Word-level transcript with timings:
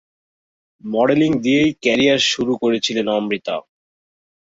Modelling 0.83 1.31
দিয়েই 1.43 1.71
career 1.83 2.21
শুরু 2.31 2.53
করেছিলেন 2.61 3.07
অমৃতা। 3.17 3.55